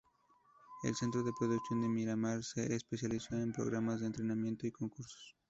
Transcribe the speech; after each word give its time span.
El 0.81 0.95
centro 0.95 1.21
de 1.21 1.31
producción 1.31 1.81
de 1.81 1.87
Miramar 1.87 2.43
se 2.43 2.73
especializó 2.73 3.35
en 3.35 3.53
programas 3.53 3.99
de 3.99 4.07
entretenimiento 4.07 4.65
y 4.65 4.71
concursos. 4.71 5.35